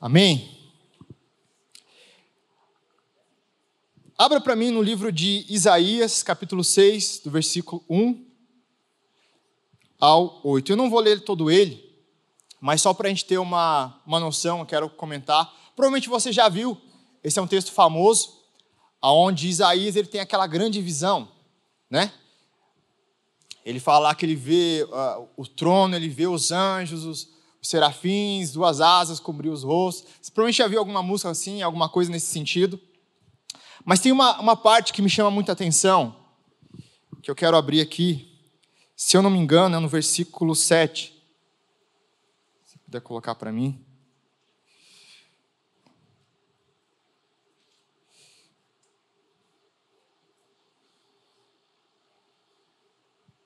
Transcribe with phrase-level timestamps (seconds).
[0.00, 0.56] Amém?
[4.16, 8.24] Abra para mim no livro de Isaías, capítulo 6, do versículo 1
[9.98, 10.70] ao 8.
[10.70, 11.84] Eu não vou ler todo ele,
[12.60, 15.52] mas só para a gente ter uma, uma noção, eu quero comentar.
[15.74, 16.80] Provavelmente você já viu,
[17.24, 18.38] esse é um texto famoso,
[19.02, 21.28] onde Isaías ele tem aquela grande visão,
[21.90, 22.12] né?
[23.64, 28.52] Ele fala que ele vê uh, o trono, ele vê os anjos, os, os serafins,
[28.52, 30.10] duas asas cobriu os rostos.
[30.20, 32.80] Você provavelmente já viu alguma música assim, alguma coisa nesse sentido.
[33.84, 36.14] Mas tem uma, uma parte que me chama muita atenção,
[37.22, 38.28] que eu quero abrir aqui.
[38.94, 41.14] Se eu não me engano, é no versículo 7.
[42.64, 43.84] Se puder colocar para mim.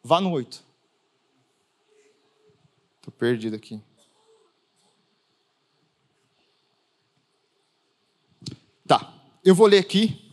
[0.03, 0.65] Vá no 8.
[2.99, 3.81] Estou perdido aqui.
[8.87, 10.33] Tá, eu vou ler aqui.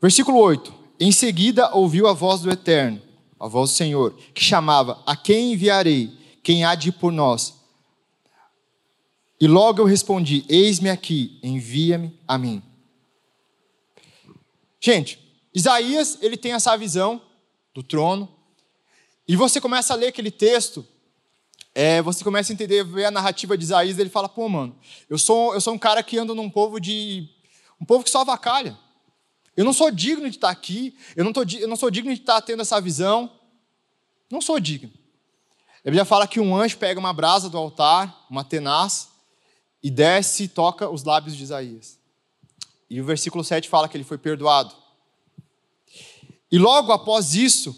[0.00, 0.72] Versículo 8.
[1.00, 3.00] Em seguida ouviu a voz do Eterno,
[3.38, 6.16] a voz do Senhor, que chamava: A quem enviarei?
[6.42, 7.54] Quem há de ir por nós?
[9.40, 12.62] E logo eu respondi: Eis-me aqui, envia-me a mim.
[14.80, 15.18] Gente,
[15.54, 17.20] Isaías, ele tem essa visão
[17.74, 18.28] do trono,
[19.26, 20.86] e você começa a ler aquele texto,
[21.74, 24.76] é, você começa a entender, ver a narrativa de Isaías, ele fala, pô, mano,
[25.08, 27.28] eu sou, eu sou um cara que anda num povo de.
[27.82, 28.78] Um povo que só avacalha.
[29.56, 32.20] Eu não sou digno de estar aqui, eu não, tô, eu não sou digno de
[32.20, 33.28] estar tendo essa visão.
[34.30, 34.90] Não sou digno.
[35.80, 39.08] A Bíblia fala que um anjo pega uma brasa do altar, uma tenaz,
[39.82, 41.98] e desce e toca os lábios de Isaías.
[42.88, 44.72] E o versículo 7 fala que ele foi perdoado.
[46.50, 47.74] E logo após isso,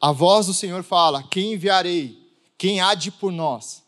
[0.00, 2.16] a voz do Senhor fala: Quem enviarei?
[2.56, 3.82] Quem há de por nós?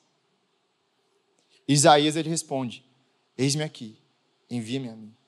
[1.69, 2.85] Isaías ele responde:
[3.39, 3.97] Eis-me aqui,
[4.51, 5.20] envia-me a mim.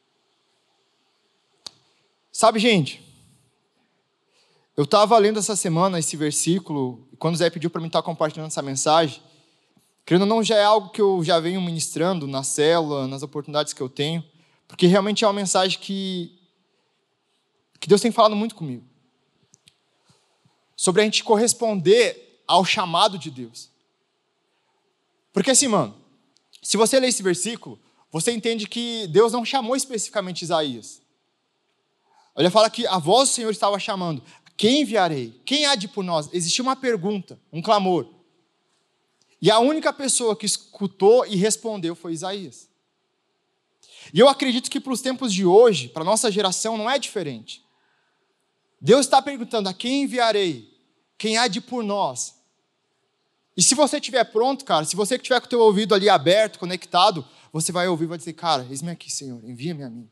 [2.42, 3.00] Sabe, gente,
[4.76, 8.02] eu estava lendo essa semana esse versículo, e quando o Zé pediu para mim estar
[8.02, 9.22] compartilhando essa mensagem,
[10.04, 13.72] querendo ou não, já é algo que eu já venho ministrando na célula, nas oportunidades
[13.72, 14.24] que eu tenho,
[14.66, 16.36] porque realmente é uma mensagem que,
[17.78, 18.84] que Deus tem falado muito comigo
[20.74, 23.70] sobre a gente corresponder ao chamado de Deus.
[25.32, 25.94] Porque assim, mano,
[26.60, 27.78] se você ler esse versículo,
[28.10, 31.02] você entende que Deus não chamou especificamente Isaías.
[32.34, 34.22] Olha, fala que a voz do Senhor estava chamando:
[34.56, 35.40] Quem enviarei?
[35.44, 36.28] Quem há de por nós?
[36.32, 38.08] Existia uma pergunta, um clamor.
[39.40, 42.68] E a única pessoa que escutou e respondeu foi Isaías.
[44.12, 46.98] E eu acredito que para os tempos de hoje, para a nossa geração, não é
[46.98, 47.64] diferente.
[48.80, 50.72] Deus está perguntando: a quem enviarei?
[51.22, 52.34] quem há de por nós.
[53.56, 56.58] E se você estiver pronto, cara, se você estiver com o teu ouvido ali aberto,
[56.58, 60.10] conectado, você vai ouvir e vai dizer, cara, eis-me aqui, Senhor, envia-me a mim.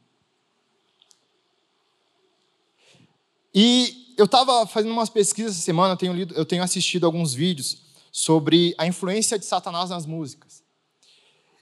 [3.55, 7.35] E eu estava fazendo umas pesquisas essa semana, eu tenho, lido, eu tenho assistido alguns
[7.35, 10.63] vídeos sobre a influência de Satanás nas músicas.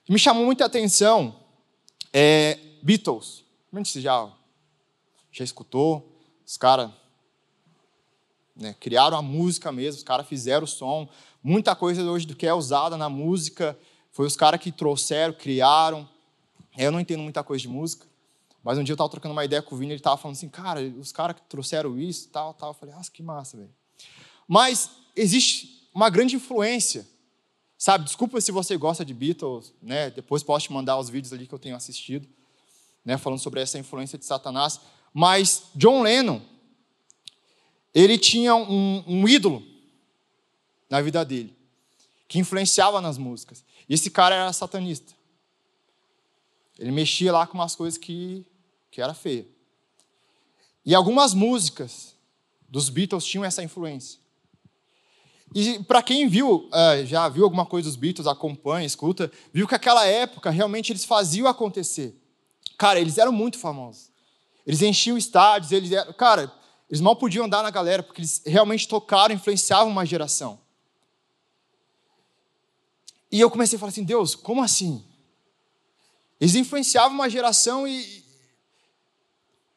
[0.08, 1.36] E me chamou muita atenção
[2.12, 3.44] é, Beatles.
[3.72, 4.30] Você já,
[5.30, 6.16] já escutou?
[6.46, 6.90] Os caras
[8.58, 8.74] né?
[8.80, 11.08] Criaram a música mesmo, os caras fizeram o som.
[11.42, 13.78] Muita coisa hoje do que é usada na música
[14.10, 16.08] foi os caras que trouxeram, criaram.
[16.76, 18.06] Eu não entendo muita coisa de música,
[18.68, 20.50] mas um dia eu estava trocando uma ideia com o Vini, ele estava falando assim,
[20.50, 22.68] cara, os caras que trouxeram isso, tal, tal.
[22.68, 23.74] Eu falei, nossa, que massa, velho.
[24.46, 27.08] Mas existe uma grande influência,
[27.78, 28.04] sabe?
[28.04, 30.10] Desculpa se você gosta de Beatles, né?
[30.10, 32.28] Depois posso te mandar os vídeos ali que eu tenho assistido,
[33.02, 33.16] né?
[33.16, 34.78] Falando sobre essa influência de Satanás.
[35.14, 36.38] Mas John Lennon,
[37.94, 39.62] ele tinha um, um ídolo
[40.90, 41.56] na vida dele,
[42.28, 43.64] que influenciava nas músicas.
[43.88, 45.16] E esse cara era satanista.
[46.78, 48.46] Ele mexia lá com umas coisas que,
[48.90, 49.46] que era feia.
[50.84, 52.14] E algumas músicas
[52.68, 54.18] dos Beatles tinham essa influência.
[55.54, 59.74] E para quem viu, é, já viu alguma coisa dos Beatles, acompanha, escuta, viu que
[59.74, 62.14] aquela época realmente eles faziam acontecer.
[62.76, 64.10] Cara, eles eram muito famosos.
[64.66, 66.52] Eles enchiam estádios, eles eram, cara,
[66.90, 70.60] eles mal podiam andar na galera, porque eles realmente tocaram, influenciavam uma geração.
[73.30, 75.04] E eu comecei a falar assim: Deus, como assim?
[76.40, 78.26] Eles influenciavam uma geração e.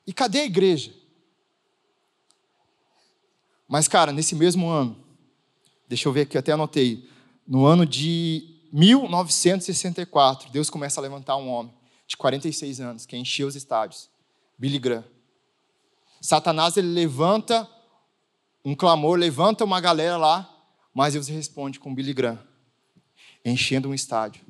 [0.05, 0.93] E cadê a igreja?
[3.67, 4.97] Mas, cara, nesse mesmo ano,
[5.87, 7.09] deixa eu ver aqui, até anotei.
[7.47, 11.73] No ano de 1964, Deus começa a levantar um homem
[12.05, 14.09] de 46 anos que enchia os estádios,
[14.57, 15.05] Billy Graham.
[16.19, 17.67] Satanás ele levanta
[18.63, 20.53] um clamor, levanta uma galera lá,
[20.93, 22.39] mas Deus responde com Billy Graham,
[23.45, 24.43] enchendo um estádio,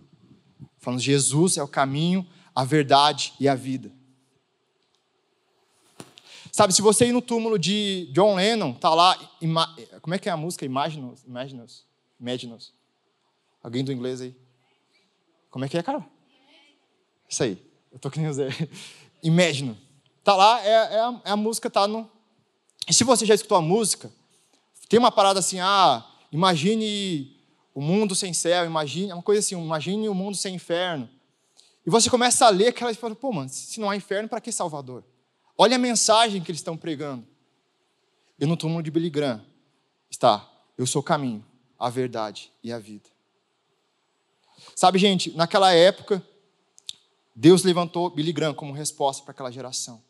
[0.80, 3.92] falando: Jesus é o caminho, a verdade e a vida.
[6.52, 9.18] Sabe, se você ir no túmulo de John Lennon, tá lá,
[10.02, 10.66] como é que é a música?
[10.66, 11.86] Imagine Imaginos,
[12.20, 12.74] Imaginos.
[13.64, 14.36] Alguém do inglês aí?
[15.50, 16.06] Como é que é, cara?
[17.30, 17.58] Isso aí.
[17.92, 18.70] Eu tô querendo dizer.
[19.24, 19.78] Imagine.
[20.24, 22.10] Tá lá, é, é, a, é a música, tá no.
[22.88, 24.12] E se você já escutou a música,
[24.90, 27.38] tem uma parada assim, ah, imagine
[27.74, 31.10] o mundo sem céu, imagine, é uma coisa assim, imagine o mundo sem inferno.
[31.86, 34.42] E você começa a ler aquela e fala, pô, mano, se não há inferno, para
[34.42, 35.04] que Salvador?
[35.64, 37.24] Olha a mensagem que eles estão pregando.
[38.40, 39.46] E no túmulo de Billy Graham
[40.10, 41.46] está, eu sou o caminho,
[41.78, 43.08] a verdade e a vida.
[44.76, 46.26] Sabe, gente, naquela época,
[47.36, 50.02] Deus levantou Billy Graham como resposta para aquela geração.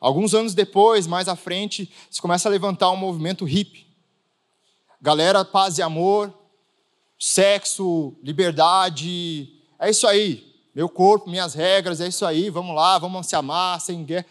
[0.00, 3.86] Alguns anos depois, mais à frente, se começa a levantar um movimento hippie.
[5.02, 6.32] Galera, paz e amor,
[7.18, 10.49] sexo, liberdade, é isso aí.
[10.74, 12.50] Meu corpo, minhas regras, é isso aí.
[12.50, 14.26] Vamos lá, vamos se amar, sem guerra.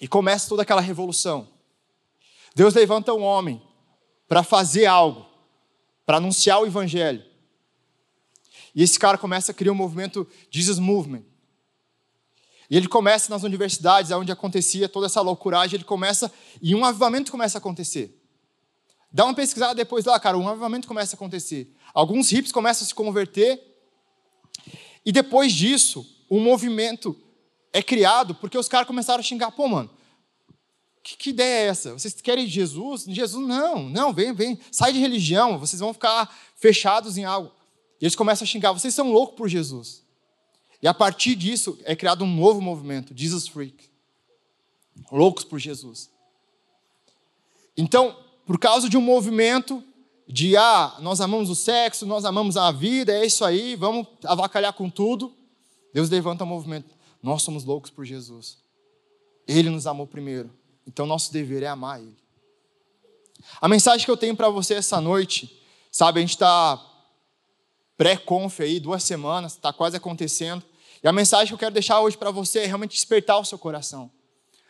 [0.00, 1.48] E começa toda aquela revolução.
[2.54, 3.62] Deus levanta um homem
[4.28, 5.26] para fazer algo,
[6.04, 7.24] para anunciar o evangelho.
[8.74, 11.22] E esse cara começa a criar um movimento Jesus Movement.
[12.70, 16.30] E ele começa nas universidades, onde acontecia toda essa loucuragem, ele começa,
[16.60, 18.14] e um avivamento começa a acontecer.
[19.10, 21.74] Dá uma pesquisada depois lá, cara, um avivamento começa a acontecer.
[21.94, 23.58] Alguns hips começam a se converter,
[25.04, 27.16] e depois disso, um movimento
[27.72, 29.90] é criado, porque os caras começaram a xingar, pô, mano,
[31.08, 31.92] que, que, ideia é essa?
[31.92, 33.04] Vocês querem Jesus?
[33.04, 37.50] Jesus, não, não, vem, vem, sai de religião, vocês vão ficar fechados em algo.
[38.00, 40.02] E eles começam a xingar, vocês são loucos por Jesus.
[40.82, 43.88] E a partir disso é criado um novo movimento, Jesus Freak.
[45.10, 46.10] Loucos por Jesus.
[47.76, 49.82] Então, por causa de um movimento
[50.28, 54.74] de ah, nós amamos o sexo, nós amamos a vida, é isso aí, vamos avacalhar
[54.74, 55.34] com tudo.
[55.94, 56.94] Deus levanta o movimento.
[57.22, 58.58] Nós somos loucos por Jesus.
[59.46, 60.50] Ele nos amou primeiro.
[60.86, 62.16] Então nosso dever é amar Ele.
[63.58, 65.58] A mensagem que eu tenho para você essa noite,
[65.90, 66.78] sabe, a gente está
[67.96, 70.62] pré-conf aí, duas semanas, está quase acontecendo.
[71.02, 73.58] E a mensagem que eu quero deixar hoje para você é realmente despertar o seu
[73.58, 74.10] coração.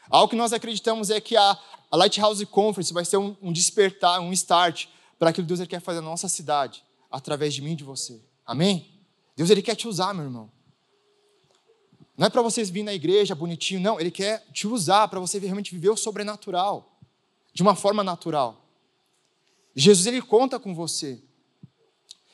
[0.09, 1.59] Algo que nós acreditamos é que a,
[1.91, 4.87] a Lighthouse Conference vai ser um, um despertar, um start
[5.19, 7.85] para aquilo que Deus ele quer fazer na nossa cidade, através de mim e de
[7.85, 8.21] você.
[8.47, 8.91] Amém?
[9.37, 10.51] Deus ele quer te usar, meu irmão.
[12.17, 14.01] Não é para vocês virem na igreja bonitinho, não.
[14.01, 16.99] Ele quer te usar para você realmente viver o sobrenatural,
[17.53, 18.65] de uma forma natural.
[19.75, 21.23] Jesus ele conta com você.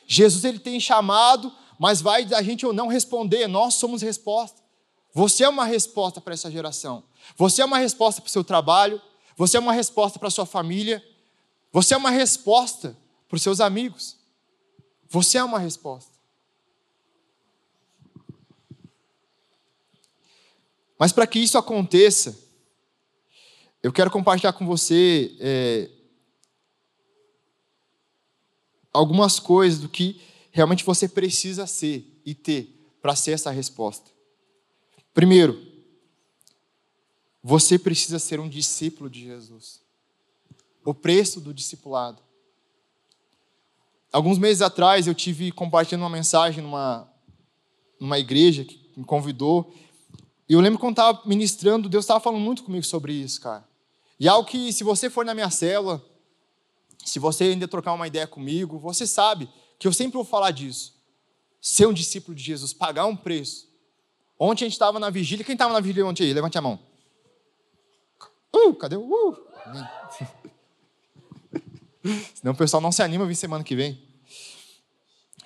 [0.07, 3.47] Jesus ele tem chamado, mas vai da gente ou não responder.
[3.47, 4.63] Nós somos resposta.
[5.13, 7.05] Você é uma resposta para essa geração.
[7.37, 9.01] Você é uma resposta para o seu trabalho.
[9.37, 11.05] Você é uma resposta para a sua família.
[11.75, 14.17] Você é uma resposta para os seus amigos.
[15.09, 16.17] Você é uma resposta.
[20.97, 22.39] Mas para que isso aconteça,
[23.83, 25.91] eu quero compartilhar com você é,
[28.93, 30.23] algumas coisas do que
[30.53, 34.13] realmente você precisa ser e ter para ser essa resposta.
[35.13, 35.61] Primeiro,
[37.43, 39.84] você precisa ser um discípulo de Jesus.
[40.85, 42.23] O preço do discipulado.
[44.13, 47.11] Alguns meses atrás eu tive compartilhando uma mensagem numa,
[47.99, 49.75] numa igreja que me convidou.
[50.49, 53.67] E eu lembro quando estava ministrando, Deus estava falando muito comigo sobre isso, cara.
[54.21, 56.05] E algo que, se você for na minha célula,
[57.05, 59.49] se você ainda trocar uma ideia comigo, você sabe
[59.79, 60.95] que eu sempre vou falar disso.
[61.61, 63.69] Ser um discípulo de Jesus, pagar um preço.
[64.39, 65.45] Ontem a gente estava na vigília.
[65.45, 66.33] Quem estava na vigília ontem aí?
[66.33, 66.79] Levante a mão.
[68.55, 69.37] Uh, cadê o uh?
[72.35, 73.99] Senão o pessoal não se anima a vir semana que vem.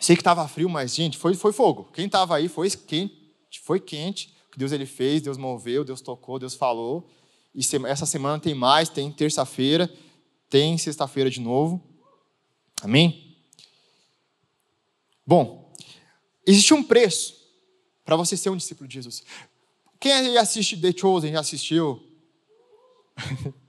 [0.00, 1.90] Sei que estava frio, mas, gente, foi, foi fogo.
[1.92, 4.34] Quem estava aí foi quente, foi quente.
[4.48, 7.08] O que Deus ele fez, Deus moveu, Deus tocou, Deus falou.
[7.54, 9.90] E essa semana tem mais, tem terça-feira
[10.48, 11.82] tem sexta-feira de novo.
[12.82, 13.36] Amém?
[15.26, 15.72] Bom,
[16.46, 17.36] existe um preço
[18.04, 19.22] para você ser um discípulo de Jesus.
[20.00, 22.02] Quem assiste The Chosen já assistiu?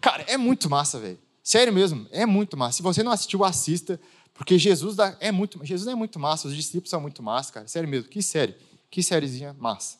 [0.00, 1.18] Cara, é muito massa, velho.
[1.42, 2.78] Sério mesmo, é muito massa.
[2.78, 4.00] Se você não assistiu, assista,
[4.32, 7.68] porque Jesus é muito, Jesus é muito massa, os discípulos são muito massa, cara.
[7.68, 8.56] Sério mesmo, que série,
[8.90, 9.98] que sériezinha massa.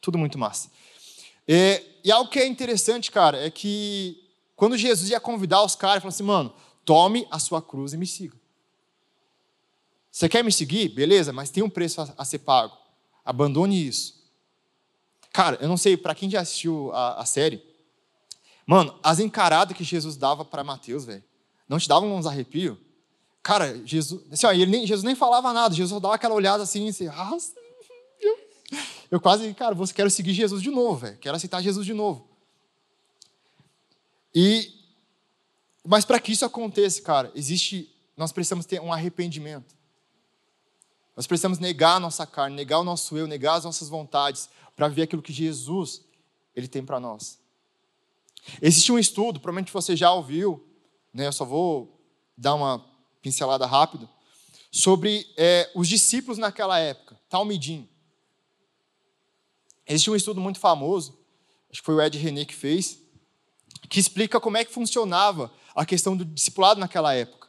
[0.00, 0.70] Tudo muito massa.
[1.46, 4.22] É, e algo que é interessante, cara, é que
[4.56, 6.54] quando Jesus ia convidar os caras, ele falou assim, mano,
[6.84, 8.36] tome a sua cruz e me siga.
[10.10, 10.90] Você quer me seguir?
[10.90, 12.76] Beleza, mas tem um preço a, a ser pago.
[13.24, 14.22] Abandone isso.
[15.32, 17.64] Cara, eu não sei, para quem já assistiu a, a, série,
[18.66, 21.22] mano, as encaradas que Jesus dava para Mateus, velho,
[21.68, 22.76] não te davam uns arrepios?
[23.42, 26.88] Cara, Jesus, assim, ó, ele nem, Jesus nem falava nada, Jesus dava aquela olhada assim,
[26.88, 27.30] assim ah,
[28.20, 28.38] eu,
[29.10, 32.28] eu quase, cara, você quero seguir Jesus de novo, velho, quero aceitar Jesus de novo.
[34.34, 34.72] E,
[35.84, 39.74] mas para que isso aconteça, cara, existe, nós precisamos ter um arrependimento.
[41.16, 44.88] Nós precisamos negar a nossa carne, negar o nosso eu, negar as nossas vontades, para
[44.88, 46.02] ver aquilo que Jesus
[46.54, 47.38] ele tem para nós.
[48.60, 50.66] Existe um estudo, provavelmente você já ouviu,
[51.12, 51.26] né?
[51.26, 52.00] Eu só vou
[52.36, 52.84] dar uma
[53.20, 54.08] pincelada rápida,
[54.70, 57.88] sobre é, os discípulos naquela época, Talmidim.
[59.86, 61.18] Existe um estudo muito famoso,
[61.70, 62.98] acho que foi o Ed René que fez,
[63.88, 67.48] que explica como é que funcionava a questão do discipulado naquela época.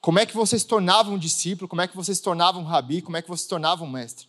[0.00, 2.64] Como é que você se tornava um discípulo, como é que você se tornava um
[2.64, 4.28] rabi, como é que você se tornava um mestre.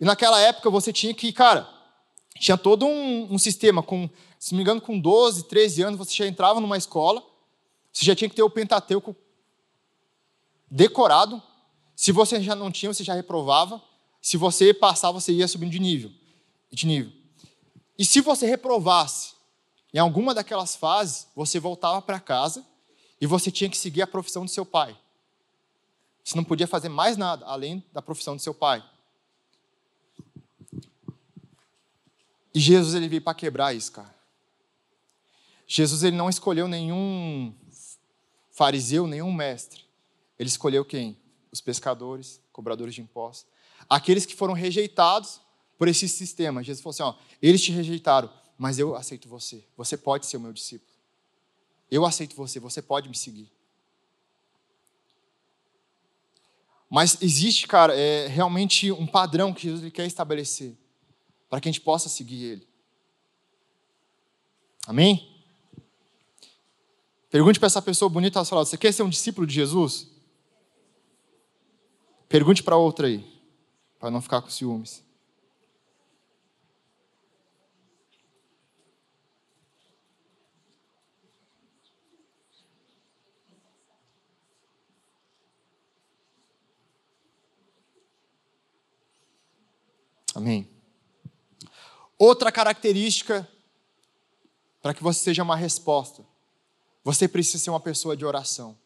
[0.00, 1.68] E naquela época você tinha que, cara,
[2.38, 4.08] tinha todo um, um sistema, com,
[4.38, 7.22] se me engano, com 12, 13 anos, você já entrava numa escola,
[7.92, 9.16] você já tinha que ter o Pentateuco
[10.70, 11.42] decorado.
[11.96, 13.82] Se você já não tinha, você já reprovava.
[14.22, 16.12] Se você passava, você ia subindo de nível.
[16.70, 17.12] De nível.
[17.98, 19.34] E se você reprovasse
[19.92, 22.64] em alguma daquelas fases, você voltava para casa
[23.20, 24.96] e você tinha que seguir a profissão do seu pai.
[26.22, 28.84] Você não podia fazer mais nada além da profissão do seu pai.
[32.54, 34.17] E Jesus ele veio para quebrar isso, cara.
[35.70, 37.54] Jesus ele não escolheu nenhum
[38.50, 39.84] fariseu, nenhum mestre.
[40.38, 41.16] Ele escolheu quem?
[41.52, 43.46] Os pescadores, cobradores de impostos.
[43.88, 45.40] Aqueles que foram rejeitados
[45.76, 46.64] por esse sistema.
[46.64, 49.62] Jesus falou assim: ó, eles te rejeitaram, mas eu aceito você.
[49.76, 50.90] Você pode ser o meu discípulo.
[51.90, 53.52] Eu aceito você, você pode me seguir.
[56.88, 60.74] Mas existe, cara, é, realmente um padrão que Jesus quer estabelecer
[61.50, 62.68] para que a gente possa seguir Ele.
[64.86, 65.37] Amém?
[67.30, 70.08] Pergunte para essa pessoa bonita ao seu lado: você quer ser um discípulo de Jesus?
[72.28, 73.24] Pergunte para outra aí,
[73.98, 75.02] para não ficar com ciúmes.
[90.34, 90.70] Amém.
[92.16, 93.48] Outra característica
[94.80, 96.24] para que você seja uma resposta.
[97.04, 98.76] Você precisa ser uma pessoa de oração.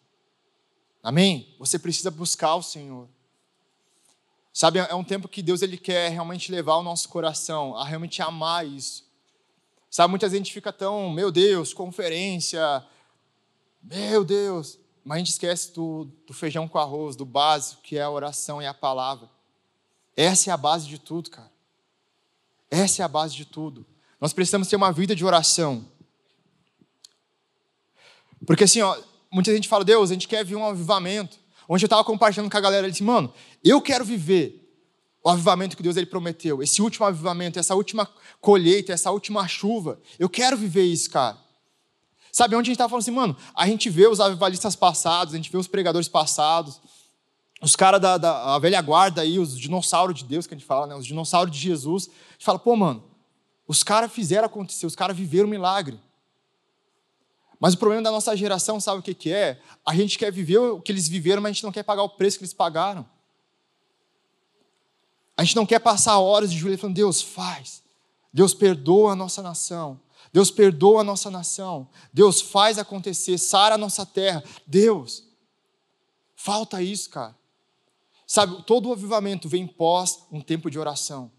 [1.03, 1.55] Amém?
[1.59, 3.09] Você precisa buscar o Senhor.
[4.53, 8.21] Sabe, é um tempo que Deus ele quer realmente levar o nosso coração a realmente
[8.21, 9.05] amar isso.
[9.91, 12.87] Sabe, muita gente fica tão, meu Deus, conferência,
[13.83, 18.03] meu Deus, mas a gente esquece do, do feijão com arroz, do básico, que é
[18.03, 19.29] a oração e a palavra.
[20.17, 21.51] Essa é a base de tudo, cara.
[22.71, 23.85] Essa é a base de tudo.
[24.21, 25.87] Nós precisamos ter uma vida de oração.
[28.47, 28.97] Porque assim, ó,
[29.31, 31.39] muita gente fala, Deus, a gente quer ver um avivamento.
[31.69, 33.33] Onde eu estava compartilhando com a galera, ele disse, mano,
[33.65, 34.63] eu quero viver
[35.25, 38.09] o avivamento que Deus ele prometeu, esse último avivamento, essa última
[38.41, 40.01] colheita, essa última chuva.
[40.19, 41.39] Eu quero viver isso, cara.
[42.33, 43.37] Sabe onde a gente estava falando assim, mano?
[43.55, 46.81] A gente vê os avivalistas passados, a gente vê os pregadores passados,
[47.61, 50.87] os caras da, da velha guarda aí, os dinossauros de Deus que a gente fala,
[50.89, 50.97] né?
[50.97, 52.09] Os dinossauros de Jesus.
[52.09, 53.05] A gente fala, pô, mano,
[53.69, 56.01] os caras fizeram acontecer, os caras viveram um milagre.
[57.63, 59.63] Mas o problema da nossa geração, sabe o que, que é?
[59.87, 62.09] A gente quer viver o que eles viveram, mas a gente não quer pagar o
[62.09, 63.09] preço que eles pagaram.
[65.37, 67.81] A gente não quer passar horas de joelho falando, Deus, faz.
[68.33, 70.01] Deus perdoa a nossa nação.
[70.33, 71.89] Deus perdoa a nossa nação.
[72.13, 74.43] Deus faz acontecer, sara a nossa terra.
[74.67, 75.23] Deus,
[76.35, 77.37] falta isso, cara.
[78.27, 81.31] Sabe, todo o avivamento vem pós um tempo de oração.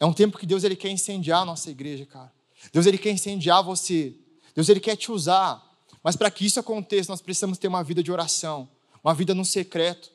[0.00, 2.36] É um tempo que Deus ele quer incendiar a nossa igreja, cara.
[2.72, 4.14] Deus ele quer incendiar você.
[4.54, 5.64] Deus ele quer te usar.
[6.02, 8.68] Mas para que isso aconteça, nós precisamos ter uma vida de oração,
[9.02, 10.10] uma vida no secreto.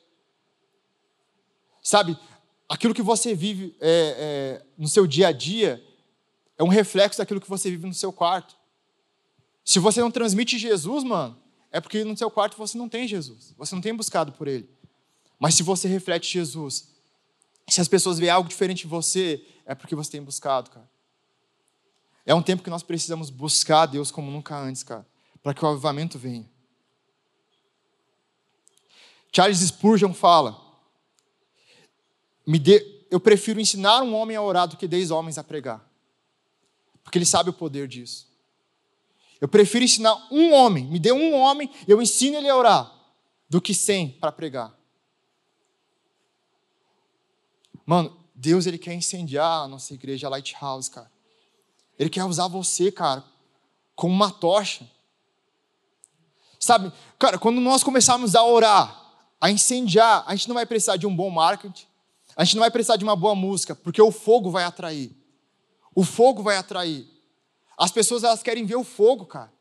[1.82, 2.18] Sabe,
[2.68, 5.82] aquilo que você vive é, é, no seu dia a dia
[6.56, 8.56] é um reflexo daquilo que você vive no seu quarto.
[9.64, 11.38] Se você não transmite Jesus, mano,
[11.70, 13.54] é porque no seu quarto você não tem Jesus.
[13.56, 14.68] Você não tem buscado por Ele.
[15.38, 16.88] Mas se você reflete Jesus,
[17.68, 20.88] se as pessoas veem algo diferente em você, é porque você tem buscado, cara.
[22.26, 25.06] É um tempo que nós precisamos buscar Deus como nunca antes, cara,
[25.42, 26.48] para que o avivamento venha.
[29.32, 30.58] Charles Spurgeon fala:
[32.58, 35.84] dê, eu prefiro ensinar um homem a orar do que dez homens a pregar,
[37.02, 38.32] porque ele sabe o poder disso.
[39.40, 42.90] Eu prefiro ensinar um homem, me dê um homem, eu ensino ele a orar,
[43.48, 44.74] do que cem para pregar.
[47.84, 51.13] Mano, Deus ele quer incendiar a nossa igreja Lighthouse, cara.
[51.98, 53.24] Ele quer usar você, cara,
[53.94, 54.88] como uma tocha.
[56.58, 59.00] Sabe, cara, quando nós começarmos a orar,
[59.40, 61.86] a incendiar, a gente não vai precisar de um bom marketing,
[62.36, 65.14] a gente não vai precisar de uma boa música, porque o fogo vai atrair.
[65.94, 67.06] O fogo vai atrair.
[67.76, 69.52] As pessoas elas querem ver o fogo, cara.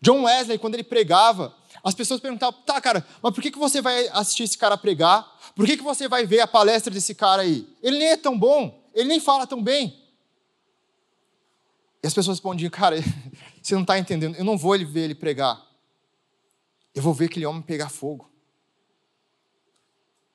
[0.00, 3.82] John Wesley, quando ele pregava, as pessoas perguntavam: tá, cara, mas por que, que você
[3.82, 5.26] vai assistir esse cara pregar?
[5.54, 7.68] Por que, que você vai ver a palestra desse cara aí?
[7.82, 10.05] Ele nem é tão bom, ele nem fala tão bem.
[12.06, 12.96] E as pessoas respondiam: cara,
[13.60, 15.60] você não está entendendo, eu não vou ver ele pregar,
[16.94, 18.30] eu vou ver aquele homem pegar fogo.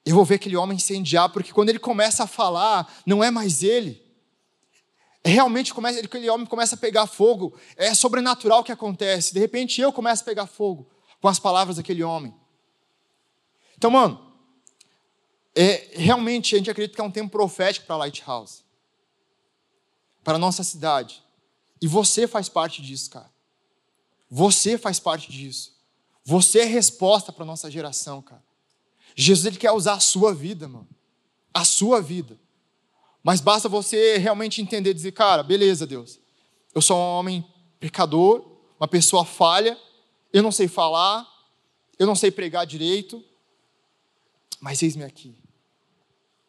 [0.06, 3.64] Eu vou ver aquele homem incendiar, porque quando ele começa a falar, não é mais
[3.64, 4.04] ele.
[5.24, 7.58] É realmente começa, aquele homem começa a pegar fogo.
[7.78, 9.34] É sobrenatural o que acontece.
[9.34, 10.90] De repente eu começo a pegar fogo
[11.22, 12.36] com as palavras daquele homem.
[13.78, 14.34] Então, mano,
[15.56, 18.64] é, realmente a gente acredita que é um tempo profético para a Lighthouse,
[20.22, 21.24] para a nossa cidade.
[21.82, 23.32] E você faz parte disso, cara.
[24.30, 25.76] Você faz parte disso.
[26.24, 28.44] Você é resposta para nossa geração, cara.
[29.16, 30.88] Jesus ele quer usar a sua vida, mano.
[31.54, 32.40] A sua vida.
[33.24, 36.20] Mas basta você realmente entender, dizer, cara, beleza, Deus.
[36.74, 37.46] Eu sou um homem
[37.80, 38.46] pecador,
[38.80, 39.78] uma pessoa falha,
[40.32, 41.28] eu não sei falar,
[42.00, 43.24] eu não sei pregar direito,
[44.60, 45.36] mas eis-me aqui.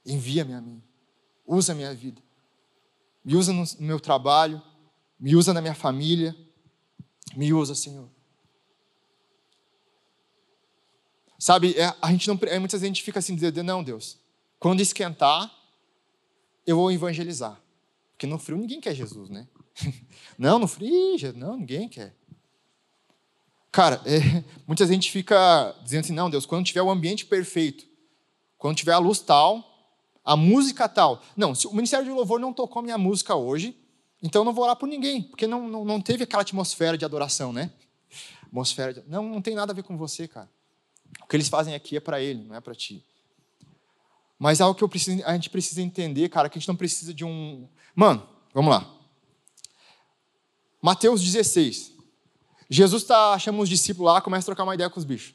[0.04, 0.82] Envia-me a mim.
[1.46, 2.22] Usa a minha vida.
[3.24, 4.62] Me usa no meu trabalho,
[5.22, 6.34] me usa na minha família,
[7.36, 8.10] me usa, Senhor.
[11.38, 14.18] Sabe, é, a gente não, é, muitas vezes a gente fica assim, dizendo, não, Deus,
[14.58, 15.48] quando esquentar,
[16.66, 17.60] eu vou evangelizar.
[18.10, 19.46] Porque no frio ninguém quer Jesus, né?
[20.36, 22.16] não, no frio, não, ninguém quer.
[23.70, 24.18] Cara, é,
[24.66, 27.86] muitas vezes a gente fica dizendo assim, não, Deus, quando tiver o ambiente perfeito,
[28.58, 31.22] quando tiver a luz tal, a música tal.
[31.36, 33.80] Não, se o Ministério de Louvor não tocou minha música hoje,
[34.22, 37.52] então não vou orar por ninguém, porque não, não, não teve aquela atmosfera de adoração,
[37.52, 37.72] né?
[38.44, 39.02] Atmosfera de...
[39.08, 40.48] Não, não tem nada a ver com você, cara.
[41.22, 43.04] O que eles fazem aqui é para ele, não é para ti.
[44.38, 46.76] Mas é algo que eu preciso, a gente precisa entender, cara, que a gente não
[46.76, 47.68] precisa de um.
[47.94, 48.88] Mano, vamos lá.
[50.80, 51.92] Mateus 16.
[52.68, 55.35] Jesus tá, chama os discípulos lá, começa a trocar uma ideia com os bichos.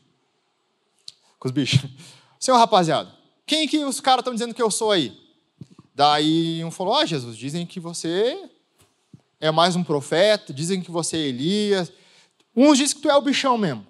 [1.39, 1.89] Com os bichos.
[2.39, 3.13] Senhor, rapaziada,
[3.45, 5.17] quem que os caras estão dizendo que eu sou aí?
[5.95, 8.49] Daí um falou: Ó, oh, Jesus, dizem que você
[9.39, 11.91] é mais um profeta, dizem que você é Elias.
[12.55, 13.85] Uns dizem que tu é o bichão mesmo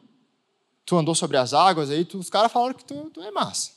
[0.88, 3.74] tu andou sobre as águas, aí tu, os caras falaram que tu, tu, é massa.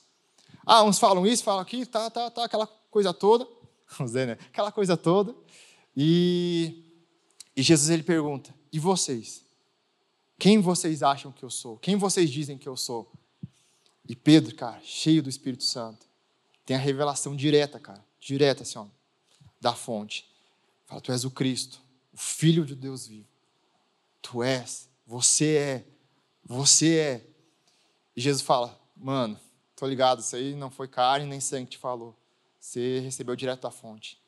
[0.65, 3.45] Ah, uns falam isso, falam aquilo, tá, tá, tá, aquela coisa toda.
[3.99, 4.39] Vamos dizer, né?
[4.47, 5.35] Aquela coisa toda.
[5.97, 6.85] E,
[7.57, 9.45] e Jesus ele pergunta: e vocês?
[10.39, 11.77] Quem vocês acham que eu sou?
[11.79, 13.11] Quem vocês dizem que eu sou?
[14.09, 16.07] E Pedro, cara, cheio do Espírito Santo,
[16.65, 18.87] tem a revelação direta, cara, direta, assim, ó,
[19.61, 20.30] da fonte.
[20.91, 21.81] Fala: Tu és o Cristo,
[22.13, 23.29] o Filho de Deus vivo.
[24.21, 25.85] Tu és, você é
[26.51, 27.27] você é.
[28.17, 29.39] E Jesus fala: Mano,
[29.77, 32.17] tô ligado, isso aí não foi carne nem sangue que te falou.
[32.59, 34.21] Você recebeu direto da fonte.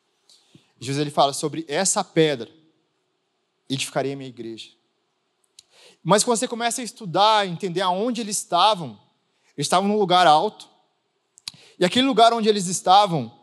[0.80, 2.48] E Jesus ele fala sobre essa pedra,
[3.68, 4.70] edificarei a minha igreja.
[6.00, 9.00] Mas quando você começa a estudar, entender aonde eles estavam,
[9.56, 10.68] eles estavam num lugar alto.
[11.76, 13.36] E aquele lugar onde eles estavam,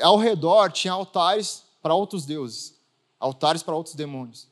[0.00, 2.78] ao redor tinha altares para outros deuses,
[3.18, 4.48] altares para outros demônios.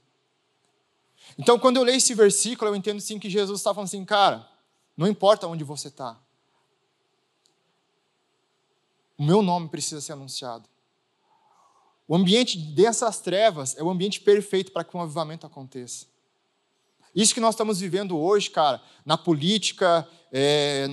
[1.38, 4.48] Então, quando eu leio esse versículo, eu entendo sim que Jesus está falando assim, cara,
[4.96, 6.18] não importa onde você está,
[9.16, 10.68] o meu nome precisa ser anunciado.
[12.06, 16.06] O ambiente dessas trevas é o ambiente perfeito para que um avivamento aconteça.
[17.14, 20.88] Isso que nós estamos vivendo hoje, cara, na política, é,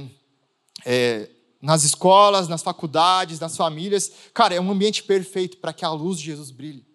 [0.84, 1.30] é,
[1.66, 6.20] nas escolas, nas faculdades, nas famílias, cara, é um ambiente perfeito para que a luz
[6.20, 6.86] de Jesus brilhe.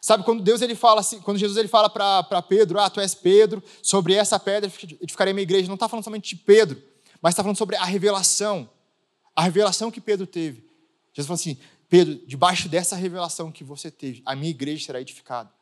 [0.00, 3.14] Sabe, quando Deus ele fala assim, quando Jesus ele fala para Pedro, ah, tu és
[3.14, 4.72] Pedro, sobre essa pedra
[5.02, 6.82] edificarei minha igreja, não está falando somente de Pedro,
[7.20, 8.70] mas está falando sobre a revelação,
[9.34, 10.64] a revelação que Pedro teve.
[11.12, 11.58] Jesus falou assim,
[11.90, 15.52] Pedro, debaixo dessa revelação que você teve, a minha igreja será edificada.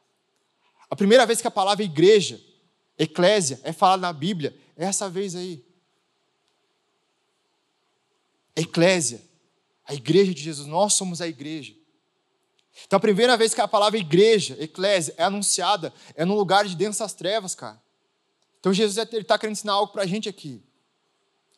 [0.88, 2.40] A primeira vez que a palavra igreja,
[2.96, 5.73] eclésia, é falada na Bíblia, é essa vez aí.
[8.56, 9.20] Eclésia,
[9.86, 11.74] a igreja de Jesus, nós somos a igreja.
[12.86, 16.74] Então, a primeira vez que a palavra igreja, eclésia, é anunciada, é num lugar de
[16.74, 17.80] densas trevas, cara.
[18.58, 20.62] Então, Jesus está querendo ensinar algo para a gente aqui.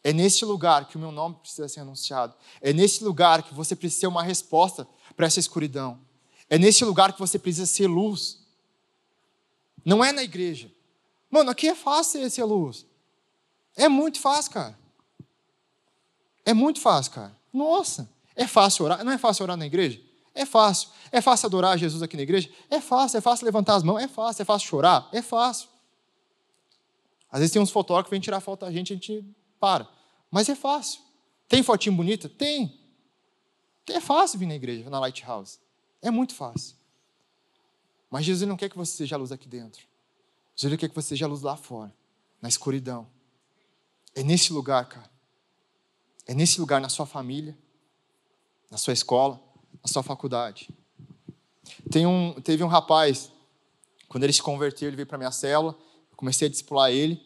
[0.02, 2.34] É nesse lugar que o meu nome precisa ser anunciado.
[2.60, 5.98] É nesse lugar que você precisa ser uma resposta para essa escuridão.
[6.48, 8.38] É nesse lugar que você precisa ser luz.
[9.84, 10.70] Não é na igreja.
[11.30, 12.86] Mano, aqui é fácil ser luz.
[13.74, 14.78] É muito fácil, cara.
[16.46, 17.36] É muito fácil, cara.
[17.52, 19.04] Nossa, é fácil orar.
[19.04, 20.00] Não é fácil orar na igreja?
[20.32, 20.90] É fácil.
[21.10, 22.48] É fácil adorar Jesus aqui na igreja?
[22.70, 23.18] É fácil.
[23.18, 23.98] É fácil levantar as mãos?
[23.98, 24.42] É fácil.
[24.42, 25.08] É fácil chorar?
[25.12, 25.68] É fácil.
[27.30, 29.24] Às vezes tem uns fotógrafos que vêm tirar foto da gente, a gente
[29.58, 29.88] para.
[30.30, 31.00] Mas é fácil.
[31.48, 32.28] Tem fotinho bonita?
[32.28, 32.78] Tem.
[33.88, 35.58] É fácil vir na igreja, na Lighthouse.
[36.00, 36.76] É muito fácil.
[38.10, 39.84] Mas Jesus não quer que você seja luz aqui dentro.
[40.54, 41.92] Jesus quer que você seja luz lá fora,
[42.40, 43.06] na escuridão.
[44.14, 45.15] É nesse lugar, cara.
[46.26, 47.56] É nesse lugar, na sua família,
[48.70, 49.40] na sua escola,
[49.82, 50.68] na sua faculdade.
[51.90, 53.30] Tem um, teve um rapaz,
[54.08, 55.76] quando ele se converteu, ele veio para minha célula,
[56.10, 57.24] eu comecei a discipular ele.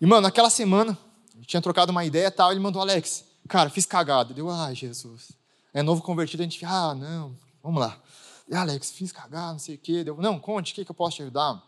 [0.00, 0.98] E, mano, naquela semana,
[1.36, 4.32] eu tinha trocado uma ideia e tal, ele mandou, Alex, cara, fiz cagada.
[4.32, 5.32] Deu, ai, Jesus.
[5.74, 8.00] É novo convertido, a gente, ah, não, vamos lá.
[8.48, 10.02] E, Alex, fiz cagada, não sei o quê.
[10.02, 11.62] Deu, não, conte, o que, que eu posso te ajudar?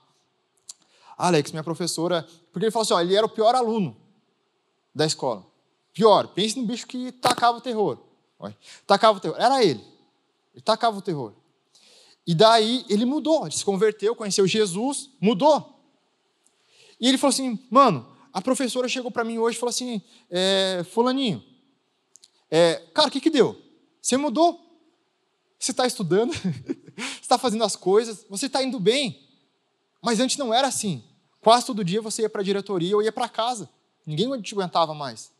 [1.16, 3.96] Alex, minha professora, porque ele falou assim, ó, ele era o pior aluno
[4.94, 5.51] da escola.
[5.92, 7.98] Pior, pense no bicho que tacava o terror.
[8.86, 9.36] Tacava o terror.
[9.38, 9.84] Era ele.
[10.54, 11.32] Ele tacava o terror.
[12.26, 15.80] E daí ele mudou, ele se converteu, conheceu Jesus, mudou.
[17.00, 20.00] E ele falou assim, mano, a professora chegou para mim hoje e falou assim,
[20.30, 21.42] é, fulaninho,
[22.48, 23.60] é, cara, o que que deu?
[24.00, 24.60] Você mudou.
[25.58, 29.28] Você está estudando, você está fazendo as coisas, você está indo bem.
[30.02, 31.04] Mas antes não era assim.
[31.40, 33.70] Quase todo dia você ia para a diretoria ou ia para casa.
[34.04, 35.31] Ninguém te aguentava mais.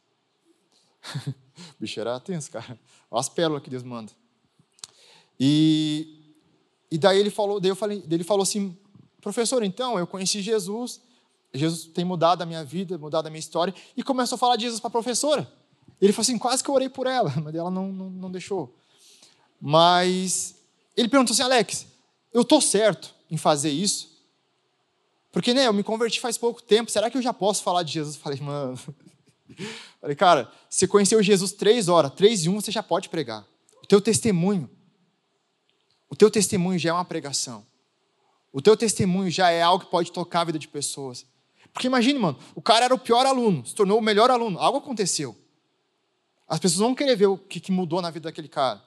[1.03, 1.35] O
[1.81, 2.79] bicho era tenso, cara.
[3.11, 4.13] Olha as pérolas que Deus manda.
[5.39, 6.35] E,
[6.91, 8.77] e daí ele falou, daí eu falei, ele falou assim,
[9.21, 11.01] professor, então, eu conheci Jesus,
[11.53, 14.63] Jesus tem mudado a minha vida, mudado a minha história, e começou a falar de
[14.63, 15.51] Jesus para a professora.
[16.01, 18.75] Ele falou assim, quase que eu orei por ela, mas ela não, não, não deixou.
[19.61, 20.55] Mas
[20.97, 21.87] ele perguntou assim, Alex,
[22.33, 24.13] eu estou certo em fazer isso?
[25.31, 27.93] Porque, né, eu me converti faz pouco tempo, será que eu já posso falar de
[27.93, 28.17] Jesus?
[28.17, 28.79] Eu falei, mano.
[30.01, 33.47] Falei, cara, você conheceu Jesus três horas, três e um, você já pode pregar.
[33.83, 34.71] O teu testemunho,
[36.09, 37.67] o teu testemunho já é uma pregação.
[38.53, 41.25] O teu testemunho já é algo que pode tocar a vida de pessoas.
[41.73, 44.79] Porque imagine, mano, o cara era o pior aluno, se tornou o melhor aluno, algo
[44.79, 45.37] aconteceu.
[46.47, 48.83] As pessoas vão querer ver o que mudou na vida daquele cara.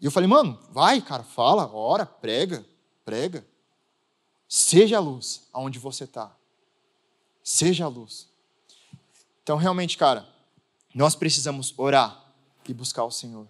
[0.00, 2.64] E eu falei, mano, vai, cara, fala, ora, prega,
[3.04, 3.46] prega.
[4.48, 6.34] Seja a luz aonde você está.
[7.42, 8.28] Seja a luz.
[9.46, 10.28] Então, realmente, cara,
[10.92, 12.20] nós precisamos orar
[12.68, 13.46] e buscar o Senhor.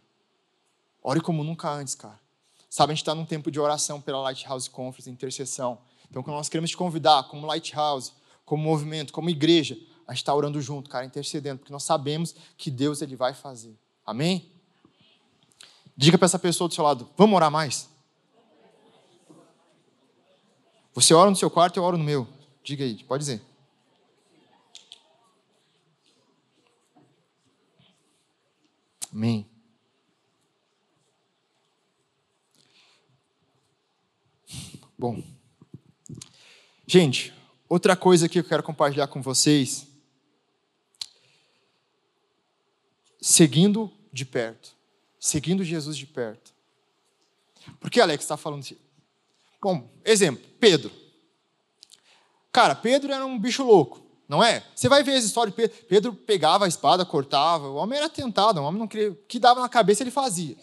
[1.03, 2.21] Ore como nunca antes, cara.
[2.69, 5.79] Sabe, a gente está num tempo de oração pela Lighthouse Conference, intercessão.
[6.11, 8.13] Então, quando nós queremos te convidar, como Lighthouse,
[8.45, 9.75] como movimento, como igreja,
[10.07, 13.75] a gente está orando junto, cara, intercedendo, porque nós sabemos que Deus ele vai fazer.
[14.05, 14.53] Amém?
[15.97, 17.89] Diga para essa pessoa do seu lado: vamos orar mais?
[20.93, 22.29] Você ora no seu quarto, eu oro no meu.
[22.63, 23.46] Diga aí, pode dizer.
[29.17, 29.49] Amém.
[34.99, 35.23] Bom,
[36.87, 37.33] gente,
[37.67, 39.87] outra coisa que eu quero compartilhar com vocês,
[43.19, 44.77] seguindo de perto,
[45.19, 46.53] seguindo Jesus de perto.
[47.81, 48.77] Por que Alex está falando assim?
[49.63, 50.93] Bom, exemplo, Pedro.
[52.53, 54.63] Cara, Pedro era um bicho louco, não é?
[54.75, 55.85] Você vai ver as histórias de Pedro.
[55.89, 57.69] Pedro pegava a espada, cortava.
[57.69, 59.13] O homem era tentado, o homem não queria.
[59.13, 60.57] O que dava na cabeça ele fazia.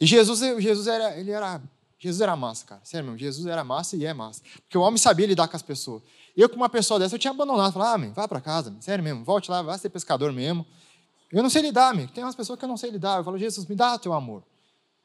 [0.00, 1.62] E Jesus, Jesus era, ele era,
[1.98, 2.80] Jesus era massa, cara.
[2.84, 4.42] Sério mesmo, Jesus era massa e é massa.
[4.62, 6.02] Porque o homem sabia lidar com as pessoas.
[6.36, 7.72] Eu, com uma pessoa dessa, eu tinha abandonado.
[7.72, 8.80] Falei, ah, man, vai para casa, man.
[8.80, 10.66] sério mesmo, volte lá, vai ser pescador mesmo.
[11.30, 12.10] Eu não sei lidar, amigo.
[12.12, 13.18] Tem umas pessoas que eu não sei lidar.
[13.18, 14.42] Eu falo, Jesus, me dá teu amor.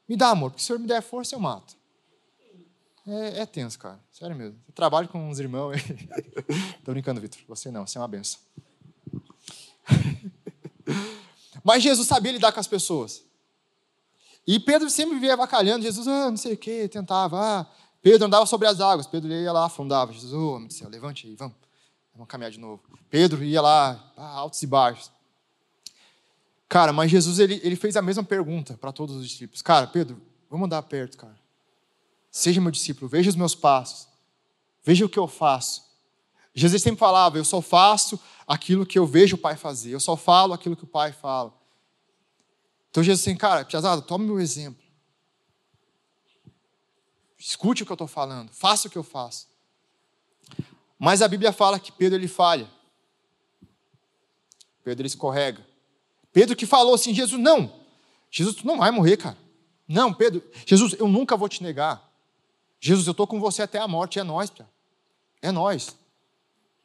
[0.08, 1.76] Me dá amor, porque se o Senhor me der força, eu mato.
[3.06, 4.00] É, é tenso, cara.
[4.12, 4.58] Sério mesmo.
[4.66, 5.76] Eu trabalho com uns irmãos.
[6.84, 7.40] Tô brincando, Vitor.
[7.48, 8.40] Você não, você é uma benção.
[11.62, 13.24] Mas Jesus sabia lidar com as pessoas.
[14.46, 15.84] E Pedro sempre vivia avacalhando.
[15.84, 17.38] Jesus, ah, não sei o quê, tentava.
[17.40, 17.66] Ah.
[18.02, 19.06] Pedro andava sobre as águas.
[19.06, 20.12] Pedro ia lá, afundava.
[20.12, 21.56] Jesus, oh, meu céu, levante aí, vamos.
[22.12, 22.82] Vamos caminhar de novo.
[23.10, 25.12] Pedro ia lá, altos e baixos.
[26.68, 29.60] Cara, mas Jesus ele, ele fez a mesma pergunta para todos os discípulos.
[29.60, 31.45] Cara, Pedro, vamos andar perto, cara.
[32.36, 34.06] Seja meu discípulo, veja os meus passos,
[34.84, 35.82] veja o que eu faço.
[36.54, 40.18] Jesus sempre falava: Eu só faço aquilo que eu vejo o Pai fazer, eu só
[40.18, 41.50] falo aquilo que o Pai fala.
[42.90, 44.84] Então Jesus assim, cara, Piazada, tome meu exemplo.
[47.38, 49.48] Escute o que eu estou falando, faça o que eu faço.
[50.98, 52.70] Mas a Bíblia fala que Pedro ele falha.
[54.84, 55.66] Pedro ele escorrega.
[56.34, 57.72] Pedro que falou assim: Jesus, não,
[58.30, 59.38] Jesus, tu não vai morrer, cara.
[59.88, 62.05] Não, Pedro, Jesus, eu nunca vou te negar.
[62.86, 64.68] Jesus, eu estou com você até a morte, é nós, Pia.
[65.42, 65.96] É nós.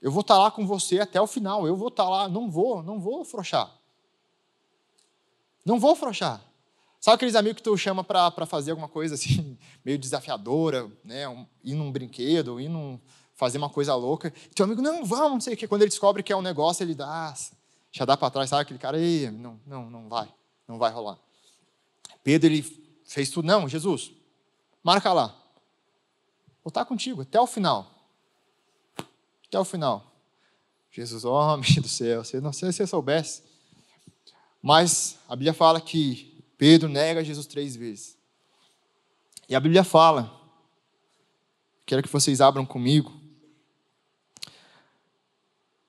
[0.01, 2.27] Eu vou estar tá lá com você até o final, eu vou estar tá lá,
[2.27, 3.71] não vou, não vou afrouxar.
[5.63, 6.41] Não vou afrouxar.
[6.99, 11.27] Sabe aqueles amigos que tu chama para fazer alguma coisa assim, meio desafiadora, né?
[11.29, 12.99] Um, ir num brinquedo, ir num,
[13.35, 14.33] fazer uma coisa louca.
[14.45, 15.67] E teu amigo, não, vamos, não sei o quê.
[15.67, 17.31] Quando ele descobre que é um negócio, ele dá,
[17.91, 18.63] já dá para trás, sabe?
[18.63, 20.27] Aquele cara, Ei, não, não, não vai,
[20.67, 21.19] não vai rolar.
[22.23, 22.63] Pedro, ele
[23.03, 24.11] fez tudo, não, Jesus,
[24.83, 25.40] marca lá.
[26.63, 27.91] Vou estar contigo até o final.
[29.47, 30.11] Até o final.
[30.91, 33.43] Jesus, homem do céu, se não sei se você soubesse.
[34.61, 38.17] Mas a Bíblia fala que Pedro nega Jesus três vezes.
[39.49, 40.31] E a Bíblia fala,
[41.85, 43.11] quero que vocês abram comigo,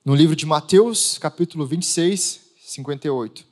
[0.04, 3.46] no livro de Mateus, capítulo 26, 58.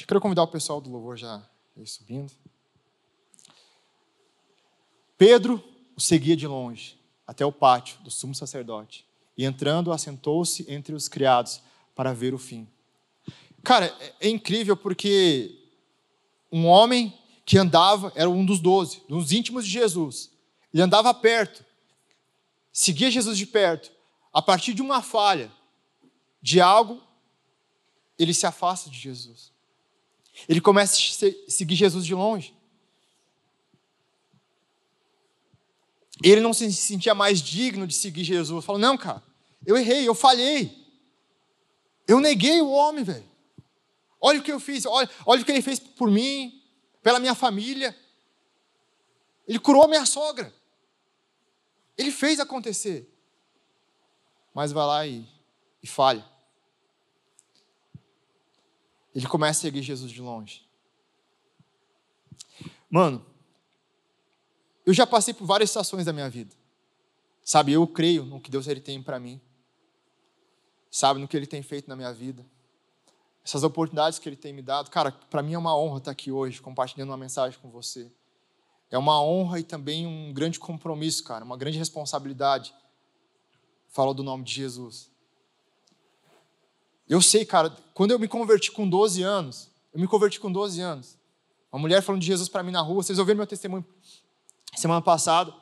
[0.00, 1.42] Eu quero convidar o pessoal do louvor já
[1.86, 2.30] subindo.
[5.16, 5.62] Pedro
[5.98, 9.04] o seguia de longe, até o pátio do sumo sacerdote,
[9.36, 11.60] e entrando, assentou-se entre os criados
[11.92, 12.68] para ver o fim.
[13.64, 13.86] Cara,
[14.20, 15.58] é, é incrível porque
[16.52, 17.12] um homem
[17.44, 20.30] que andava, era um dos doze, dos íntimos de Jesus.
[20.72, 21.64] Ele andava perto,
[22.72, 23.90] seguia Jesus de perto.
[24.32, 25.50] A partir de uma falha,
[26.40, 27.02] de algo,
[28.16, 29.50] ele se afasta de Jesus.
[30.48, 32.54] Ele começa a seguir Jesus de longe.
[36.22, 38.64] Ele não se sentia mais digno de seguir Jesus.
[38.64, 39.22] Falou: Não, cara,
[39.64, 40.76] eu errei, eu falhei.
[42.06, 43.28] Eu neguei o homem, velho.
[44.20, 46.62] Olha o que eu fiz, olha, olha o que ele fez por mim,
[47.02, 47.96] pela minha família.
[49.46, 50.52] Ele curou a minha sogra.
[51.96, 53.08] Ele fez acontecer.
[54.52, 55.26] Mas vai lá e,
[55.82, 56.24] e falha.
[59.14, 60.68] Ele começa a seguir Jesus de longe.
[62.90, 63.24] Mano,
[64.88, 66.54] eu já passei por várias situações da minha vida.
[67.42, 69.40] Sabe, eu creio no que Deus ele tem para mim.
[70.90, 72.44] Sabe, no que ele tem feito na minha vida
[73.48, 74.90] essas oportunidades que Ele tem me dado.
[74.90, 78.12] Cara, para mim é uma honra estar aqui hoje, compartilhando uma mensagem com você.
[78.90, 82.74] É uma honra e também um grande compromisso, cara, uma grande responsabilidade.
[83.88, 85.10] Fala do nome de Jesus.
[87.08, 90.82] Eu sei, cara, quando eu me converti com 12 anos, eu me converti com 12
[90.82, 91.18] anos.
[91.72, 93.84] Uma mulher falando de Jesus para mim na rua, vocês ouviram meu testemunho
[94.76, 95.52] semana passada.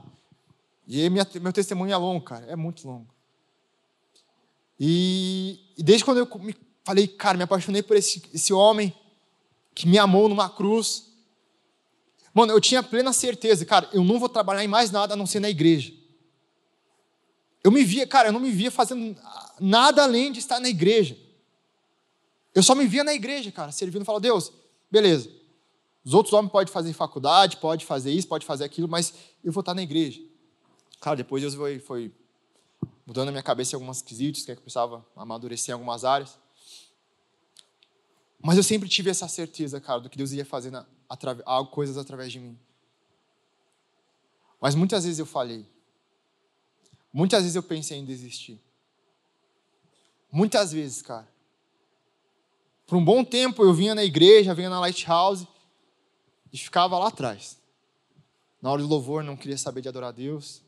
[0.87, 3.09] E minha, meu testemunho é longo, cara, é muito longo.
[4.79, 8.95] E, e desde quando eu me falei, cara, me apaixonei por esse, esse homem
[9.75, 11.13] que me amou numa cruz.
[12.33, 15.27] Mano, eu tinha plena certeza, cara, eu não vou trabalhar em mais nada a não
[15.27, 15.93] ser na igreja.
[17.65, 19.17] Eu me via, cara, eu não me via fazendo
[19.59, 21.17] nada além de estar na igreja.
[22.55, 24.53] Eu só me via na igreja, cara, servindo e falava, Deus,
[24.91, 25.31] beleza.
[26.07, 29.59] Os outros homens podem fazer faculdade, pode fazer isso, pode fazer aquilo, mas eu vou
[29.59, 30.23] estar na igreja.
[31.01, 32.15] Claro, depois Deus foi, foi
[33.05, 36.39] mudando a minha cabeça em alguns quesitos, que eu precisava amadurecer em algumas áreas.
[38.41, 40.87] Mas eu sempre tive essa certeza, cara, do que Deus ia fazer na,
[41.73, 42.57] coisas através de mim.
[44.61, 45.67] Mas muitas vezes eu falhei.
[47.13, 48.61] Muitas vezes eu pensei em desistir.
[50.31, 51.27] Muitas vezes, cara.
[52.87, 55.49] Por um bom tempo eu vinha na igreja, vinha na Lighthouse
[56.57, 57.59] e ficava lá atrás.
[58.63, 60.63] Na hora do louvor não queria saber de adorar a Deus.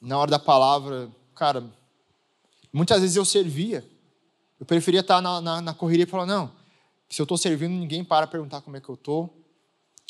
[0.00, 1.70] Na hora da palavra, cara,
[2.72, 3.86] muitas vezes eu servia.
[4.58, 6.50] Eu preferia estar na, na, na correria e falar: não,
[7.10, 9.44] se eu estou servindo, ninguém para perguntar como é que eu estou,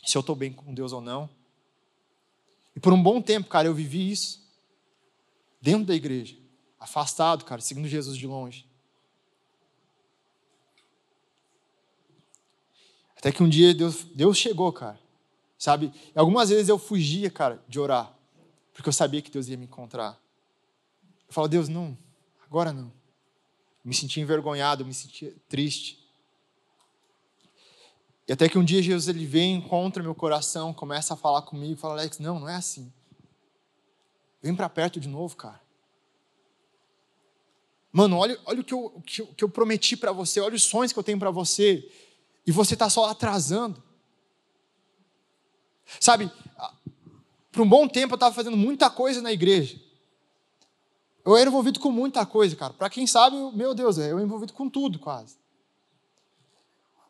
[0.04, 1.28] se eu estou bem com Deus ou não.
[2.74, 4.40] E por um bom tempo, cara, eu vivi isso.
[5.60, 6.36] Dentro da igreja.
[6.78, 8.69] Afastado, cara, seguindo Jesus de longe.
[13.20, 14.98] Até que um dia Deus, Deus chegou, cara.
[15.56, 15.92] Sabe?
[16.14, 18.12] Algumas vezes eu fugia, cara, de orar.
[18.74, 20.18] Porque eu sabia que Deus ia me encontrar.
[21.28, 21.96] Eu falo, Deus, não,
[22.44, 23.00] agora não
[23.84, 25.98] me sentia envergonhado, me sentia triste.
[28.28, 31.76] E até que um dia Jesus ele vem, encontra meu coração, começa a falar comigo,
[31.76, 32.92] fala, Alex, não, não é assim.
[34.42, 35.60] Vem para perto de novo, cara.
[37.92, 40.92] Mano, olha, olha o que eu, o que eu prometi para você, olha os sonhos
[40.92, 41.90] que eu tenho para você,
[42.46, 43.82] e você está só atrasando.
[45.98, 46.30] Sabe,
[47.50, 49.80] por um bom tempo eu estava fazendo muita coisa na igreja.
[51.24, 52.72] Eu era envolvido com muita coisa, cara.
[52.72, 55.36] Para quem sabe, meu Deus, eu era envolvido com tudo quase.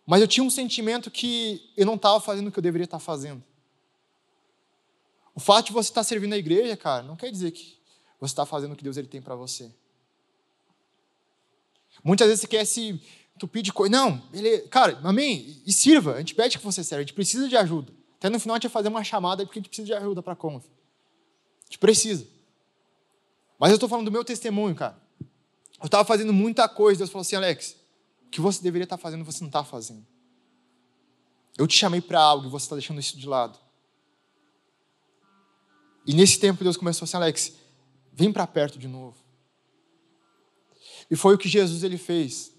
[0.06, 2.98] Mas eu tinha um sentimento que eu não estava fazendo o que eu deveria estar
[2.98, 3.42] fazendo.
[5.34, 7.78] O fato de você estar servindo a igreja, cara, não quer dizer que
[8.18, 9.72] você está fazendo o que Deus ele tem para você.
[12.02, 13.00] Muitas vezes você quer se
[13.40, 13.90] entupir de coisa.
[13.90, 14.22] Não.
[14.70, 15.62] Cara, amém?
[15.66, 16.14] E sirva.
[16.14, 17.02] A gente pede que você serve.
[17.02, 17.92] A gente precisa de ajuda.
[18.18, 20.22] Até no final a gente vai fazer uma chamada porque a gente precisa de ajuda
[20.22, 20.64] para a conf.
[20.64, 22.26] A gente precisa.
[23.58, 25.00] Mas eu estou falando do meu testemunho, cara.
[25.80, 26.98] Eu estava fazendo muita coisa.
[26.98, 27.76] Deus falou assim, Alex,
[28.26, 30.06] o que você deveria estar tá fazendo, você não está fazendo.
[31.56, 33.58] Eu te chamei para algo e você está deixando isso de lado.
[36.06, 37.54] E nesse tempo Deus começou assim, Alex,
[38.12, 39.16] Vem para perto de novo.
[41.10, 42.52] E foi o que Jesus ele fez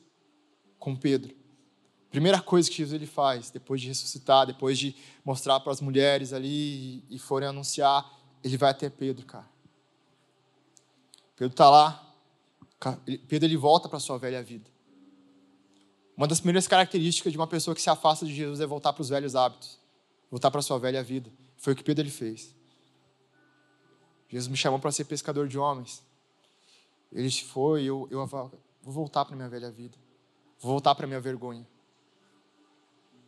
[0.82, 1.34] com Pedro.
[2.10, 6.34] Primeira coisa que Jesus ele faz, depois de ressuscitar, depois de mostrar para as mulheres
[6.34, 8.12] ali e forem anunciar,
[8.44, 9.50] ele vai até Pedro, cara.
[11.38, 12.14] Pedro está lá,
[13.28, 14.70] Pedro ele volta para a sua velha vida.
[16.18, 19.02] Uma das primeiras características de uma pessoa que se afasta de Jesus é voltar para
[19.02, 19.80] os velhos hábitos,
[20.30, 21.32] voltar para a sua velha vida.
[21.58, 22.54] Foi o que Pedro ele fez.
[24.28, 26.04] Jesus me chamou para ser pescador de homens.
[27.12, 28.52] Ele foi, eu, eu vou
[28.84, 30.01] voltar para minha velha vida.
[30.62, 31.68] Vou voltar para minha vergonha.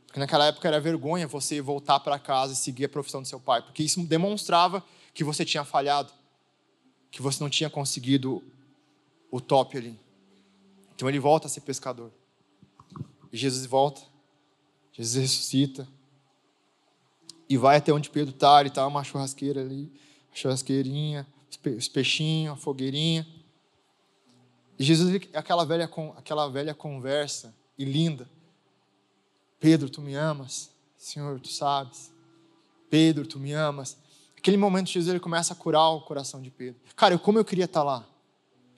[0.05, 3.39] Porque naquela época era vergonha você voltar para casa e seguir a profissão do seu
[3.39, 6.13] pai, porque isso demonstrava que você tinha falhado,
[7.09, 8.43] que você não tinha conseguido
[9.31, 9.99] o top ali.
[10.95, 12.11] Então ele volta a ser pescador.
[13.31, 14.01] E Jesus volta,
[14.91, 15.87] Jesus ressuscita,
[17.49, 19.91] e vai até onde Pedro está, ele está uma churrasqueira ali,
[20.31, 21.27] a churrasqueirinha,
[21.77, 23.27] os peixinhos, a fogueirinha.
[24.77, 28.29] Jesus, aquela velha, aquela velha conversa e linda.
[29.59, 30.71] Pedro, tu me amas?
[30.97, 32.11] Senhor, tu sabes.
[32.89, 33.97] Pedro, tu me amas?
[34.37, 36.79] Aquele momento, Jesus ele começa a curar o coração de Pedro.
[36.95, 38.05] Cara, como eu queria estar tá lá.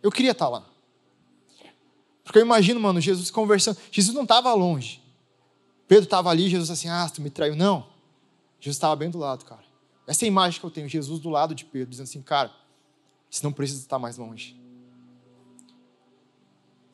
[0.04, 0.66] Eu queria estar tá lá.
[2.24, 3.78] Porque eu imagino, mano, Jesus conversando.
[3.92, 5.02] Jesus não estava longe.
[5.88, 7.56] Pedro estava ali, Jesus assim, ah, tu me traiu.
[7.56, 7.88] Não.
[8.60, 9.64] Jesus estava bem do lado, cara.
[10.08, 12.52] Essa é a imagem que eu tenho, Jesus do lado de Pedro, dizendo assim, cara,
[13.30, 14.60] você não precisa estar mais longe.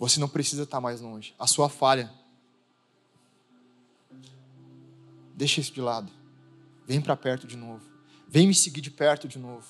[0.02, 1.36] Você não precisa estar mais longe.
[1.38, 2.12] A sua falha.
[5.36, 6.12] Deixa isso de lado.
[6.88, 7.84] Vem para perto de novo.
[8.28, 9.64] Vem me seguir de perto de novo.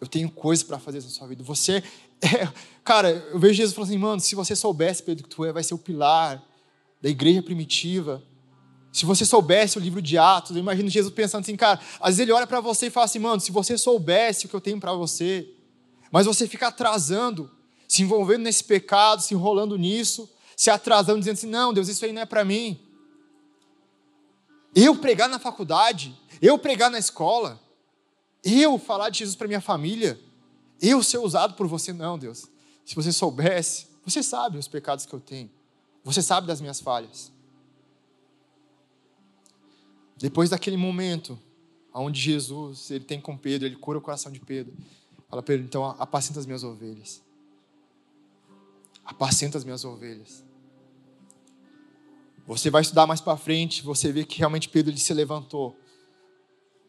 [0.00, 1.44] Eu tenho coisa para fazer na sua vida.
[1.44, 1.84] Você
[2.24, 2.50] é,
[2.82, 5.62] cara, eu vejo Jesus falando assim, mano, se você soubesse, Pedro, que tu é, vai
[5.62, 6.42] ser o pilar
[6.98, 8.22] da igreja primitiva.
[8.90, 12.20] Se você soubesse o livro de Atos, eu imagino Jesus pensando assim, cara, às vezes
[12.20, 14.80] ele olha para você e fala assim, mano, se você soubesse o que eu tenho
[14.80, 15.52] para você,
[16.10, 17.57] mas você fica atrasando,
[17.88, 22.12] se envolvendo nesse pecado, se enrolando nisso, se atrasando, dizendo assim, não, Deus, isso aí
[22.12, 22.78] não é para mim.
[24.74, 27.58] Eu pregar na faculdade, eu pregar na escola,
[28.44, 30.20] eu falar de Jesus para minha família,
[30.80, 32.46] eu ser usado por você, não, Deus.
[32.84, 35.50] Se você soubesse, você sabe os pecados que eu tenho,
[36.04, 37.32] você sabe das minhas falhas.
[40.16, 41.38] Depois daquele momento,
[41.94, 44.74] onde Jesus ele tem com Pedro, ele cura o coração de Pedro.
[45.28, 47.22] Fala, Pedro, então apacenta as minhas ovelhas.
[49.08, 50.44] Apacenta as minhas ovelhas.
[52.46, 55.74] Você vai estudar mais para frente, você vê que realmente Pedro ele se levantou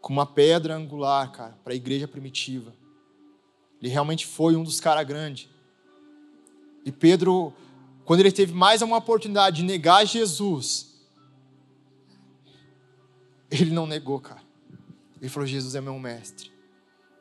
[0.01, 2.73] com uma pedra angular, cara, para a igreja primitiva.
[3.81, 5.49] Ele realmente foi um dos caras grandes.
[6.85, 7.53] E Pedro,
[8.03, 10.93] quando ele teve mais uma oportunidade de negar Jesus,
[13.49, 14.43] ele não negou, cara.
[15.21, 16.51] Ele falou: Jesus é meu mestre.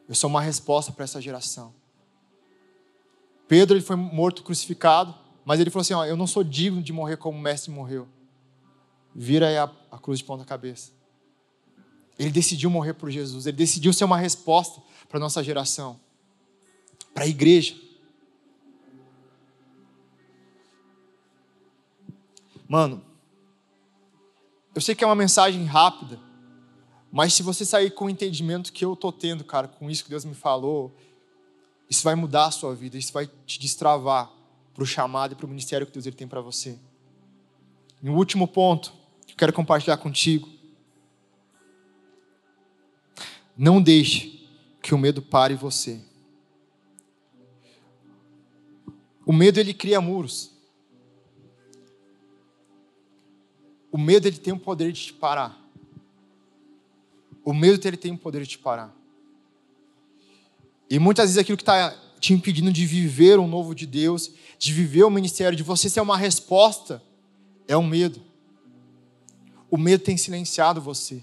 [0.08, 1.72] Eu sou uma resposta para essa geração.
[3.48, 6.92] Pedro ele foi morto crucificado, mas ele falou assim: ó, eu não sou digno de
[6.92, 8.06] morrer como o mestre morreu.
[9.14, 10.92] Vira aí a, a cruz de ponta cabeça.
[12.18, 13.46] Ele decidiu morrer por Jesus.
[13.46, 15.98] Ele decidiu ser uma resposta para a nossa geração,
[17.14, 17.74] para a igreja.
[22.68, 23.02] Mano,
[24.74, 26.20] eu sei que é uma mensagem rápida,
[27.10, 30.10] mas se você sair com o entendimento que eu estou tendo, cara, com isso que
[30.10, 30.94] Deus me falou,
[31.88, 34.30] isso vai mudar a sua vida, isso vai te destravar
[34.74, 36.78] para o chamado e para o ministério que Deus ele tem para você.
[38.02, 38.92] E o último ponto
[39.26, 40.48] que eu quero compartilhar contigo.
[43.56, 44.48] Não deixe
[44.80, 46.00] que o medo pare você.
[49.26, 50.52] O medo ele cria muros.
[53.90, 55.58] O medo ele tem o poder de te parar.
[57.44, 58.94] O medo ele tem o poder de te parar.
[60.90, 64.72] E muitas vezes aquilo que está te impedindo de viver o novo de Deus, de
[64.72, 67.02] viver o ministério, de você ser uma resposta,
[67.66, 68.20] é o medo.
[69.70, 71.22] O medo tem silenciado você.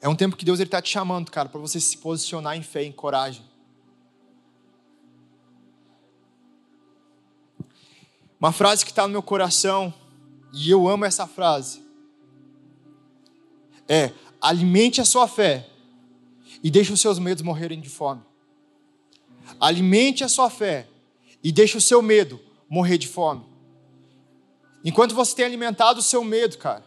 [0.00, 2.82] É um tempo que Deus está te chamando, cara, para você se posicionar em fé,
[2.82, 3.44] em coragem.
[8.38, 9.92] Uma frase que está no meu coração,
[10.52, 11.82] e eu amo essa frase,
[13.88, 15.70] é: alimente a sua fé
[16.64, 18.22] e deixe os seus medos morrerem de fome.
[19.60, 20.88] Alimente a sua fé
[21.42, 23.44] e deixe o seu medo morrer de fome.
[24.82, 26.82] Enquanto você tem alimentado o seu medo, cara,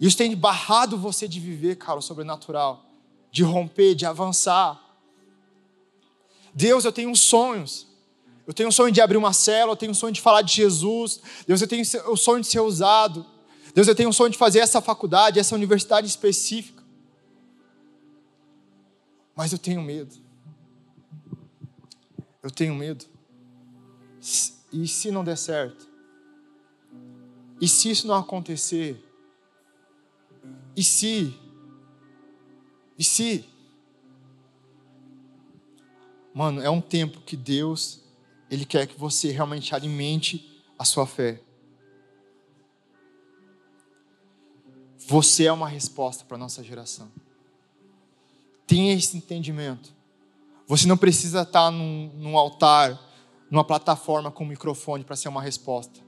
[0.00, 2.84] isso tem barrado você de viver, cara, o sobrenatural,
[3.32, 4.80] de romper, de avançar.
[6.54, 7.88] Deus, eu tenho sonhos.
[8.46, 10.52] Eu tenho um sonho de abrir uma célula, eu tenho um sonho de falar de
[10.52, 11.20] Jesus.
[11.46, 13.26] Deus, eu tenho o sonho de ser usado.
[13.74, 16.81] Deus, eu tenho um sonho de fazer essa faculdade, essa universidade específica.
[19.42, 20.14] Mas eu tenho medo.
[22.40, 23.04] Eu tenho medo.
[24.72, 25.90] E se não der certo?
[27.60, 29.04] E se isso não acontecer?
[30.76, 31.36] E se?
[32.96, 33.44] E se?
[36.32, 38.00] Mano, é um tempo que Deus,
[38.48, 41.42] Ele quer que você realmente alimente a sua fé.
[44.98, 47.10] Você é uma resposta para a nossa geração.
[48.72, 49.94] Tenha esse entendimento.
[50.66, 52.98] Você não precisa estar num, num altar,
[53.50, 56.00] numa plataforma com um microfone para ser uma resposta.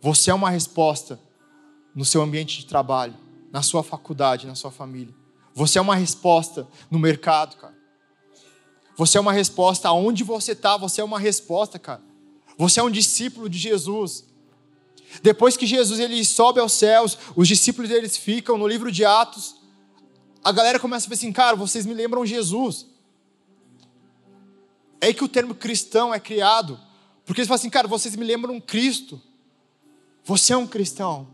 [0.00, 1.20] Você é uma resposta
[1.94, 3.14] no seu ambiente de trabalho,
[3.52, 5.14] na sua faculdade, na sua família.
[5.52, 7.76] Você é uma resposta no mercado, cara.
[8.96, 12.00] Você é uma resposta aonde você está, você é uma resposta, cara.
[12.56, 14.24] Você é um discípulo de Jesus.
[15.22, 19.57] Depois que Jesus ele sobe aos céus, os discípulos deles ficam no livro de Atos.
[20.44, 22.86] A galera começa a ver assim, cara, vocês me lembram Jesus.
[25.00, 26.78] É aí que o termo cristão é criado.
[27.24, 29.20] Porque eles falam assim, cara, vocês me lembram Cristo.
[30.24, 31.28] Você é um cristão.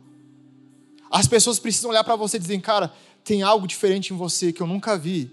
[1.11, 2.93] As pessoas precisam olhar para você e dizer, cara,
[3.23, 5.33] tem algo diferente em você que eu nunca vi.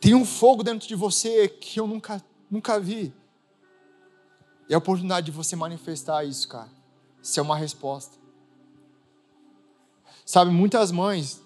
[0.00, 3.12] Tem um fogo dentro de você que eu nunca, nunca vi.
[4.68, 6.70] E a oportunidade de você manifestar isso, cara,
[7.22, 8.23] isso é uma resposta.
[10.24, 11.42] Sabe, muitas mães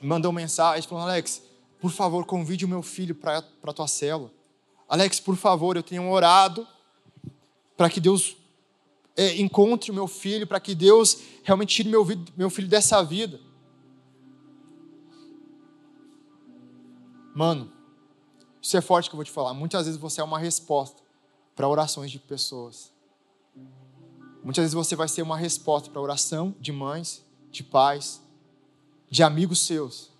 [0.00, 1.42] mandam mensagem falando, Alex,
[1.80, 4.30] por favor, convide o meu filho para a tua célula.
[4.88, 6.66] Alex, por favor, eu tenho orado
[7.76, 8.36] para que Deus
[9.16, 13.40] é, encontre o meu filho, para que Deus realmente tire meu, meu filho dessa vida.
[17.34, 17.72] Mano,
[18.60, 19.54] isso é forte que eu vou te falar.
[19.54, 21.02] Muitas vezes você é uma resposta
[21.54, 22.92] para orações de pessoas.
[24.42, 28.20] Muitas vezes você vai ser uma resposta para oração de mães, de pais,
[29.10, 30.10] de amigos seus.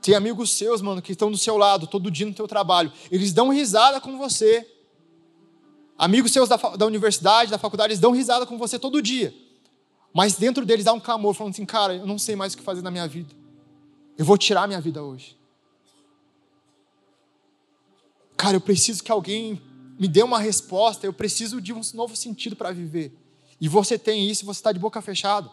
[0.00, 2.92] Tem amigos seus, mano, que estão do seu lado todo dia no teu trabalho.
[3.10, 4.66] Eles dão risada com você.
[5.98, 9.34] Amigos seus da, da universidade, da faculdade, eles dão risada com você todo dia.
[10.14, 12.62] Mas dentro deles há um clamor, falando assim: cara, eu não sei mais o que
[12.62, 13.34] fazer na minha vida.
[14.16, 15.36] Eu vou tirar minha vida hoje.
[18.36, 19.60] Cara, eu preciso que alguém
[19.98, 23.12] me dê uma resposta, eu preciso de um novo sentido para viver.
[23.60, 25.50] E você tem isso e você está de boca fechada.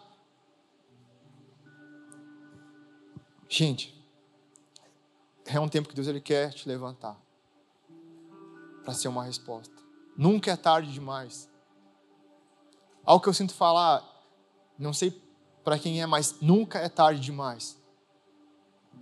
[3.49, 3.95] Gente,
[5.45, 7.19] é um tempo que Deus ele quer te levantar
[8.83, 9.73] para ser uma resposta.
[10.17, 11.49] Nunca é tarde demais.
[13.03, 14.03] Algo que eu sinto falar,
[14.77, 15.21] não sei
[15.63, 17.77] para quem é, mas nunca é tarde demais.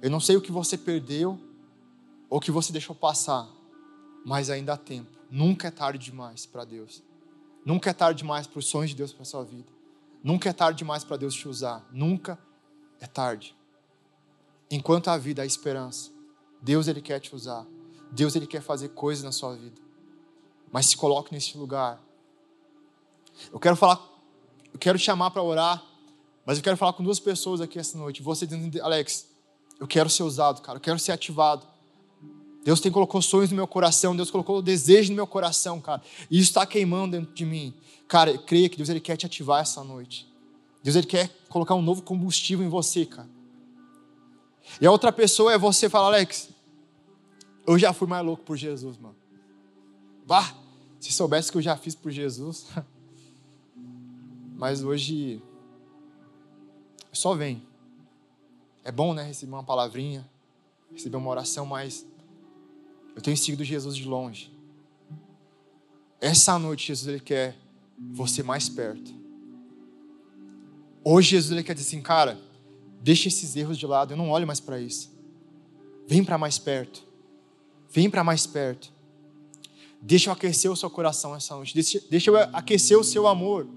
[0.01, 1.39] Eu não sei o que você perdeu
[2.29, 3.47] ou o que você deixou passar,
[4.25, 5.17] mas ainda há tempo.
[5.29, 7.03] Nunca é tarde demais para Deus.
[7.65, 9.71] Nunca é tarde demais para os sonhos de Deus para a sua vida.
[10.23, 11.85] Nunca é tarde demais para Deus te usar.
[11.91, 12.37] Nunca
[12.99, 13.55] é tarde.
[14.69, 16.11] Enquanto há vida, há esperança.
[16.61, 17.65] Deus ele quer te usar.
[18.11, 19.81] Deus ele quer fazer coisas na sua vida.
[20.71, 22.01] Mas se coloque nesse lugar.
[23.51, 23.99] Eu quero falar,
[24.73, 25.83] eu quero te chamar para orar,
[26.45, 28.21] mas eu quero falar com duas pessoas aqui essa noite.
[28.21, 29.27] Você dizendo, Alex,
[29.79, 31.65] eu quero ser usado, cara, eu quero ser ativado.
[32.63, 36.01] Deus tem colocou sonhos no meu coração, Deus colocou desejo no meu coração, cara.
[36.31, 37.73] E isso está queimando dentro de mim.
[38.07, 40.27] Cara, creia que Deus ele quer te ativar essa noite.
[40.81, 43.29] Deus ele quer colocar um novo combustível em você, cara.
[44.79, 46.49] E a outra pessoa é você falar, Alex,
[47.67, 49.15] eu já fui mais louco por Jesus, mano.
[50.25, 50.55] Bah,
[50.99, 52.67] se soubesse que eu já fiz por Jesus.
[54.55, 55.41] Mas hoje
[57.11, 57.61] só vem.
[58.83, 60.29] É bom, né, receber uma palavrinha,
[60.91, 62.05] receber uma oração, mas
[63.15, 64.51] eu tenho seguido Jesus de longe.
[66.19, 67.57] Essa noite, Jesus ele quer
[68.11, 69.13] você mais perto.
[71.03, 72.39] Hoje, Jesus ele quer dizer assim, cara,
[73.01, 75.11] deixa esses erros de lado, eu não olho mais para isso.
[76.07, 77.03] Vem para mais perto.
[77.89, 78.91] Vem para mais perto.
[80.01, 81.73] Deixa eu aquecer o seu coração essa noite.
[81.73, 83.67] Deixa, deixa eu aquecer o seu amor.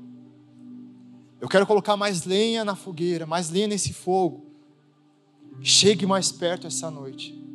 [1.41, 4.47] Eu quero colocar mais lenha na fogueira, mais lenha nesse fogo.
[5.61, 7.46] Chegue mais perto essa noite.